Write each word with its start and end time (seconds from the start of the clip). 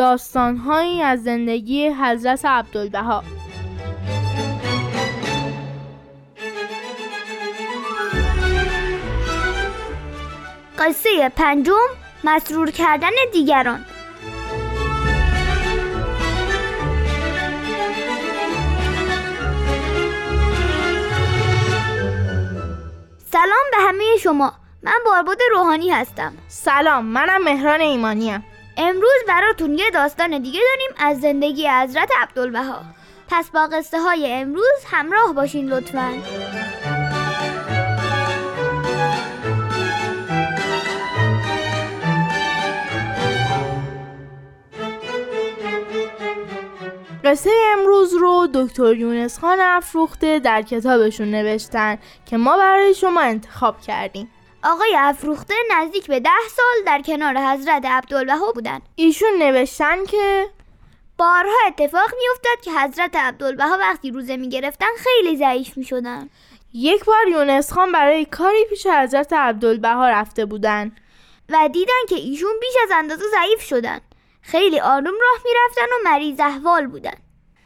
داستانهایی 0.00 1.02
از 1.02 1.22
زندگی 1.22 1.88
حضرت 1.88 2.44
عبدالبها. 2.44 3.24
قصه 10.78 11.28
پنجم 11.36 11.72
مسرور 12.24 12.70
کردن 12.70 13.08
دیگران. 13.32 13.84
سلام 23.32 23.66
به 23.70 23.78
همه 23.88 24.04
شما. 24.22 24.52
من 24.82 24.92
بارباد 25.06 25.38
روحانی 25.50 25.90
هستم. 25.90 26.32
سلام 26.48 27.04
منم 27.04 27.44
مهران 27.44 27.80
ایمانیم. 27.80 28.44
امروز 28.82 29.24
براتون 29.28 29.78
یه 29.78 29.90
داستان 29.90 30.38
دیگه 30.38 30.60
داریم 30.60 31.10
از 31.10 31.20
زندگی 31.20 31.68
حضرت 31.68 32.10
عبدالبها. 32.20 32.82
پس 33.28 33.50
با 33.50 33.66
قصه 33.66 34.00
های 34.00 34.32
امروز 34.32 34.84
همراه 34.86 35.32
باشین 35.34 35.68
لطفاً. 35.68 36.12
قصه 47.24 47.50
امروز 47.72 48.14
رو 48.14 48.48
دکتر 48.54 48.94
یونس 48.94 49.38
خان 49.38 49.58
افروخته 49.60 50.38
در 50.38 50.62
کتابشون 50.62 51.30
نوشتن 51.30 51.98
که 52.26 52.36
ما 52.36 52.56
برای 52.56 52.94
شما 52.94 53.20
انتخاب 53.20 53.80
کردیم. 53.80 54.28
آقای 54.64 54.96
افروخته 54.96 55.54
نزدیک 55.70 56.06
به 56.06 56.20
ده 56.20 56.30
سال 56.56 56.84
در 56.86 57.02
کنار 57.02 57.38
حضرت 57.38 57.84
عبدالبها 57.84 58.52
بودن 58.52 58.80
ایشون 58.96 59.38
نوشتن 59.38 60.04
که 60.04 60.46
بارها 61.18 61.56
اتفاق 61.66 62.10
میافتاد 62.20 62.60
که 62.64 62.70
حضرت 62.72 63.16
عبدالبها 63.16 63.78
وقتی 63.80 64.10
روزه 64.10 64.36
می‌گرفتن 64.36 64.86
خیلی 64.98 65.36
ضعیف 65.36 65.76
می‌شدن. 65.76 66.30
یک 66.72 67.04
بار 67.04 67.28
یونس 67.28 67.72
خان 67.72 67.92
برای 67.92 68.24
کاری 68.24 68.64
پیش 68.64 68.86
حضرت 68.86 69.32
عبدالبها 69.32 70.08
رفته 70.08 70.46
بودن 70.46 70.92
و 71.48 71.68
دیدن 71.72 72.06
که 72.08 72.14
ایشون 72.14 72.52
بیش 72.60 72.74
از 72.82 72.90
اندازه 72.94 73.24
ضعیف 73.30 73.60
شدن. 73.60 74.00
خیلی 74.42 74.80
آروم 74.80 75.04
راه 75.04 75.42
می‌رفتن 75.44 75.92
و 75.94 76.10
مریض 76.10 76.40
احوال 76.40 76.86
بودن. 76.86 77.14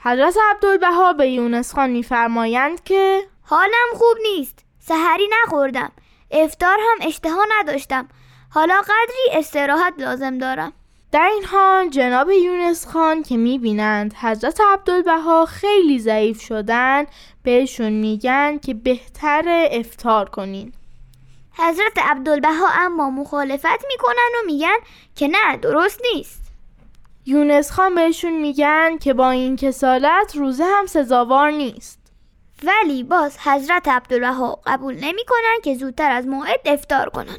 حضرت 0.00 0.36
عبدالبها 0.50 1.12
به 1.12 1.28
یونس 1.28 1.74
خان 1.74 1.90
میفرمایند 1.90 2.84
که 2.84 3.22
حالم 3.42 3.88
خوب 3.94 4.16
نیست. 4.22 4.58
سحری 4.78 5.28
نخوردم. 5.42 5.92
افتار 6.30 6.78
هم 6.80 7.08
اشتها 7.08 7.46
نداشتم. 7.58 8.08
حالا 8.50 8.80
قدری 8.80 9.38
استراحت 9.38 9.94
لازم 9.98 10.38
دارم. 10.38 10.72
در 11.12 11.28
این 11.34 11.44
حال 11.44 11.88
جناب 11.88 12.30
یونس 12.30 12.86
خان 12.86 13.22
که 13.22 13.36
می‌بینند 13.36 14.14
حضرت 14.14 14.60
عبدالبها 14.60 15.46
خیلی 15.46 15.98
ضعیف 15.98 16.40
شدن 16.40 17.06
بهشون 17.42 17.92
میگن 17.92 18.58
که 18.58 18.74
بهتر 18.74 19.68
افتار 19.70 20.28
کنین. 20.28 20.72
حضرت 21.58 21.98
عبدالبها 21.98 22.68
اما 22.72 23.10
مخالفت 23.10 23.84
می‌کنن 23.88 24.30
و 24.42 24.46
میگن 24.46 24.76
که 25.16 25.28
نه 25.28 25.56
درست 25.56 26.00
نیست. 26.14 26.42
یونس 27.26 27.70
خان 27.70 27.94
بهشون 27.94 28.32
میگن 28.32 28.98
که 28.98 29.14
با 29.14 29.30
این 29.30 29.56
کسالت 29.56 30.36
روزه 30.36 30.64
هم 30.64 30.86
سزاوار 30.86 31.50
نیست. 31.50 32.03
ولی 32.66 33.02
باز 33.02 33.38
حضرت 33.38 33.88
عبدالبها 33.88 34.60
قبول 34.66 34.94
نمی‌کنن 34.94 35.60
که 35.64 35.74
زودتر 35.74 36.10
از 36.10 36.26
موعد 36.26 36.60
افتار 36.64 37.08
کنن. 37.08 37.38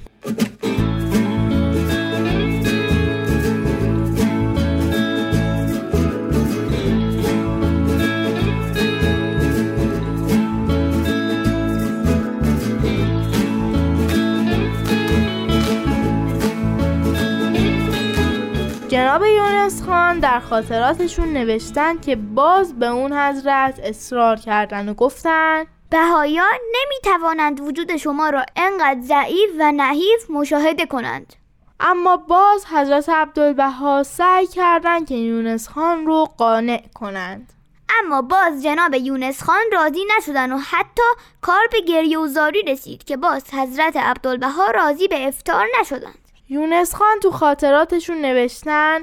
جناب 18.95 19.23
یونس 19.23 19.83
خان 19.83 20.19
در 20.19 20.39
خاطراتشون 20.39 21.33
نوشتن 21.33 21.99
که 21.99 22.15
باز 22.15 22.79
به 22.79 22.87
اون 22.87 23.13
حضرت 23.13 23.79
اصرار 23.83 24.37
کردن 24.37 24.89
و 24.89 24.93
گفتن 24.93 25.65
بهایان 25.89 26.59
نمی 26.75 26.95
توانند 27.03 27.59
وجود 27.59 27.97
شما 27.97 28.29
را 28.29 28.45
انقدر 28.55 29.01
ضعیف 29.01 29.49
و 29.59 29.71
نحیف 29.71 30.29
مشاهده 30.29 30.85
کنند. 30.85 31.33
اما 31.79 32.17
باز 32.17 32.65
حضرت 32.65 33.09
عبدالبها 33.09 34.03
سعی 34.03 34.47
کردند 34.47 35.07
که 35.07 35.15
یونس 35.15 35.67
خان 35.69 36.05
رو 36.05 36.25
قانع 36.37 36.83
کنند. 36.93 37.53
اما 37.99 38.21
باز 38.21 38.63
جناب 38.63 38.93
یونس 38.93 39.43
خان 39.43 39.63
راضی 39.71 40.05
نشدن 40.17 40.51
و 40.51 40.57
حتی 40.57 41.09
کار 41.41 41.67
به 41.71 41.81
گریه 41.81 42.19
و 42.19 42.27
زاری 42.27 42.61
رسید 42.61 43.03
که 43.03 43.17
باز 43.17 43.53
حضرت 43.53 43.97
عبدالبها 43.97 44.71
راضی 44.71 45.07
به 45.07 45.27
افتار 45.27 45.65
نشدند. 45.81 46.24
یونس 46.49 46.95
خان 46.95 47.19
تو 47.23 47.31
خاطراتشون 47.31 48.21
نوشتن 48.21 48.99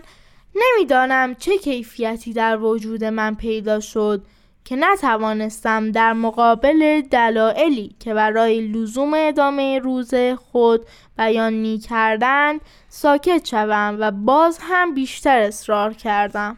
نمی‌دانم 0.54 1.34
چه 1.34 1.58
کیفیتی 1.58 2.32
در 2.32 2.56
وجود 2.56 3.04
من 3.04 3.34
پیدا 3.34 3.80
شد 3.80 4.22
که 4.64 4.76
نتوانستم 4.76 5.90
در 5.90 6.12
مقابل 6.12 7.00
دلایلی 7.00 7.96
که 8.00 8.14
برای 8.14 8.60
لزوم 8.60 9.14
ادامه 9.14 9.78
روز 9.78 10.14
خود 10.52 10.86
بیان 11.18 11.52
می 11.52 11.78
کردن 11.78 12.58
ساکت 12.88 13.46
شوم 13.46 13.96
و 14.00 14.10
باز 14.10 14.58
هم 14.62 14.94
بیشتر 14.94 15.38
اصرار 15.38 15.94
کردم. 15.94 16.56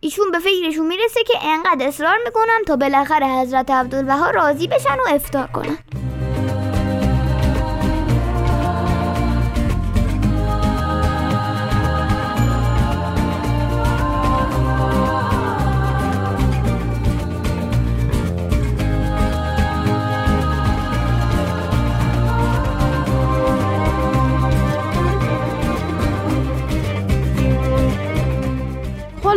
ایشون 0.00 0.30
به 0.30 0.38
فکرشون 0.38 0.86
می‌رسه 0.86 1.20
که 1.26 1.34
انقدر 1.42 1.86
اصرار 1.86 2.18
می‌کنن 2.24 2.64
تا 2.66 2.76
بالاخره 2.76 3.26
حضرت 3.26 3.70
عبدالبها 3.70 4.30
راضی 4.30 4.66
بشن 4.66 4.96
و 5.06 5.14
افتار 5.14 5.46
کنن. 5.46 5.78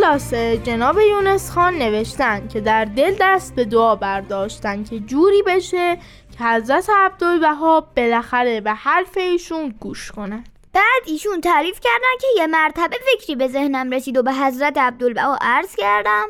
خلاصه 0.07 0.57
جناب 0.57 0.99
یونس 0.99 1.51
خان 1.51 1.73
نوشتن 1.73 2.47
که 2.47 2.61
در 2.61 2.85
دل 2.85 3.15
دست 3.19 3.55
به 3.55 3.65
دعا 3.65 3.95
برداشتن 3.95 4.83
که 4.83 4.99
جوری 4.99 5.41
بشه 5.47 5.97
که 6.37 6.43
حضرت 6.43 6.89
عبدالبها 6.89 7.81
بالاخره 7.97 8.61
به 8.61 8.73
حرف 8.73 9.17
ایشون 9.17 9.75
گوش 9.79 10.11
کنن 10.11 10.43
بعد 10.73 11.03
ایشون 11.05 11.41
تعریف 11.41 11.79
کردن 11.79 12.17
که 12.21 12.27
یه 12.37 12.47
مرتبه 12.47 12.97
فکری 13.11 13.35
به 13.35 13.47
ذهنم 13.47 13.91
رسید 13.91 14.17
و 14.17 14.23
به 14.23 14.33
حضرت 14.33 14.77
عبدالبها 14.77 15.37
عرض 15.41 15.75
کردم. 15.75 16.27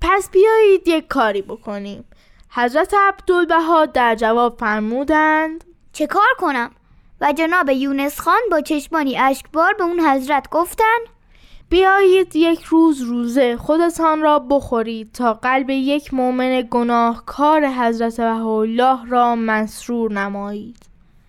پس 0.00 0.30
بیایید 0.30 0.88
یک 0.88 1.08
کاری 1.08 1.42
بکنیم. 1.42 2.04
حضرت 2.50 2.94
عبدالبها 2.94 3.86
در 3.86 4.14
جواب 4.14 4.58
فرمودند. 4.58 5.64
چه 5.92 6.06
کار 6.06 6.34
کنم؟ 6.38 6.70
و 7.20 7.32
جناب 7.32 7.70
یونس 7.70 8.20
خان 8.20 8.40
با 8.50 8.60
چشمانی 8.60 9.18
اشکبار 9.18 9.74
به 9.74 9.84
اون 9.84 10.00
حضرت 10.00 10.50
گفتن 10.50 11.13
بیایید 11.74 12.36
یک 12.36 12.62
روز 12.62 13.02
روزه 13.02 13.56
خودتان 13.56 14.20
را 14.20 14.38
بخورید 14.38 15.12
تا 15.12 15.34
قلب 15.34 15.70
یک 15.70 16.14
مؤمن 16.14 16.68
گناهکار 16.70 17.66
حضرت 17.66 18.20
بهاءالله 18.20 19.08
را 19.08 19.36
مسرور 19.36 20.12
نمایید. 20.12 20.76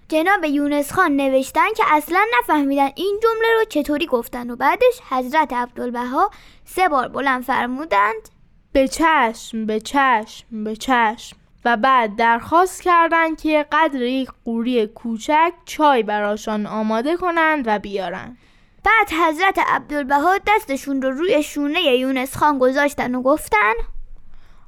جناب 0.09 0.43
یونس 0.43 0.93
خان 0.93 1.15
نوشتن 1.15 1.73
که 1.77 1.83
اصلا 1.87 2.19
نفهمیدن 2.39 2.89
این 2.95 3.19
جمله 3.23 3.47
رو 3.59 3.65
چطوری 3.69 4.05
گفتن 4.05 4.49
و 4.49 4.55
بعدش 4.55 5.01
حضرت 5.09 5.53
عبدالبها 5.53 6.31
سه 6.65 6.89
بار 6.89 7.07
بلند 7.07 7.43
فرمودند. 7.43 8.29
به 8.71 8.87
چشم 8.87 9.65
به 9.65 9.79
چشم 9.79 10.63
به 10.63 10.75
چشم. 10.75 11.37
و 11.65 11.77
بعد 11.77 12.15
درخواست 12.15 12.81
کردند 12.81 13.41
که 13.41 13.65
قدر 13.71 14.01
یک 14.01 14.29
قوری 14.45 14.87
کوچک 14.87 15.53
چای 15.65 16.03
براشان 16.03 16.65
آماده 16.65 17.17
کنند 17.17 17.63
و 17.67 17.79
بیارن 17.79 18.37
بعد 18.85 19.09
حضرت 19.27 19.59
عبدالبها 19.67 20.37
دستشون 20.47 21.01
رو 21.01 21.11
روی 21.11 21.43
شونه 21.43 21.81
یونس 21.81 22.37
خان 22.37 22.59
گذاشتن 22.59 23.15
و 23.15 23.21
گفتن 23.21 23.73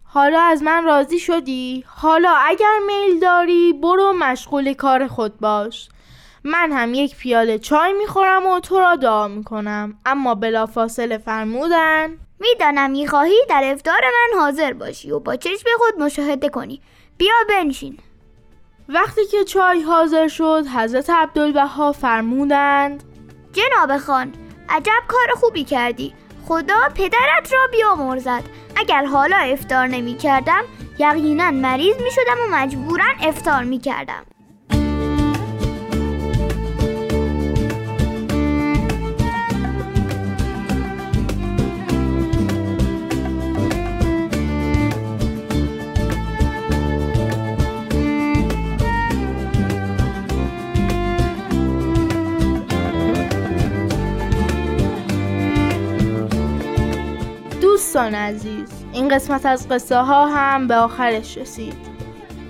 حالا 0.03 0.41
از 0.41 0.63
من 0.63 0.83
راضی 0.83 1.19
شدی؟ 1.19 1.83
حالا 1.87 2.31
اگر 2.31 2.79
میل 2.87 3.19
داری 3.19 3.73
برو 3.73 4.13
مشغول 4.13 4.73
کار 4.73 5.07
خود 5.07 5.39
باش. 5.39 5.89
من 6.43 6.71
هم 6.71 6.93
یک 6.93 7.15
پیاله 7.15 7.59
چای 7.59 7.93
می‌خورم 7.93 8.45
و 8.45 8.59
تو 8.59 8.79
را 8.79 8.95
دعا 8.95 9.27
می‌کنم. 9.27 9.97
اما 10.05 10.35
بلافاصله 10.35 11.17
فرمودن 11.17 12.17
می‌دانم 12.39 12.91
می‌خواهی 12.91 13.37
در 13.49 13.61
افتار 13.63 14.01
من 14.01 14.39
حاضر 14.39 14.73
باشی 14.73 15.11
و 15.11 15.19
با 15.19 15.35
چشم 15.35 15.69
خود 15.77 16.03
مشاهده 16.03 16.49
کنی. 16.49 16.81
بیا 17.17 17.35
بنشین. 17.49 17.97
وقتی 18.89 19.25
که 19.25 19.43
چای 19.43 19.81
حاضر 19.81 20.27
شد 20.27 20.67
حضرت 20.75 21.09
عبدالبها 21.09 21.91
فرمودند 21.91 23.03
جناب 23.53 23.97
خان 23.97 24.33
عجب 24.69 25.03
کار 25.07 25.27
خوبی 25.35 25.63
کردی. 25.63 26.13
خدا 26.45 26.89
پدرت 26.95 27.53
را 27.53 27.67
بیامرزد. 27.71 28.43
اگر 28.75 29.05
حالا 29.05 29.37
افتار 29.37 29.87
نمی 29.87 30.17
کردم 30.17 30.63
یقینا 30.99 31.51
مریض 31.51 31.95
می 32.01 32.11
شدم 32.11 32.37
و 32.43 32.55
مجبورا 32.55 33.05
افتار 33.21 33.63
می 33.63 33.79
کردم 33.79 34.23
دوستان 57.97 58.15
عزیز 58.15 58.69
این 58.93 59.07
قسمت 59.07 59.45
از 59.45 59.69
قصه 59.69 59.97
ها 59.97 60.27
هم 60.27 60.67
به 60.67 60.75
آخرش 60.75 61.37
رسید. 61.37 61.73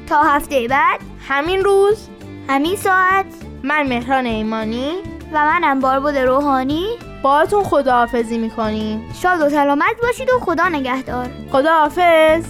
تا 0.09 0.23
هفته 0.23 0.67
بعد 0.69 0.99
همین 1.27 1.63
روز 1.63 2.09
همین 2.49 2.75
ساعت 2.75 3.25
من 3.63 3.88
مهران 3.88 4.25
ایمانی 4.25 4.91
و 5.33 5.45
منم 5.45 5.79
باربود 5.79 6.17
روحانی. 6.17 6.85
باهاتون 7.23 7.63
خداحافظی 7.63 8.38
می‌کنیم. 8.38 9.13
شاد 9.21 9.41
و 9.41 9.49
سلامت 9.49 9.95
باشید 10.01 10.29
و 10.29 10.39
خدا 10.39 10.69
نگهدار. 10.69 11.29
خداحافظ. 11.51 12.45